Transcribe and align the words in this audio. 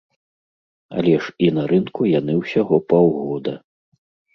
Але 1.01 1.13
ж 1.27 1.35
і 1.49 1.51
на 1.59 1.67
рынку 1.75 2.01
яны 2.19 2.33
ўсяго 2.43 2.85
паўгода. 2.91 3.53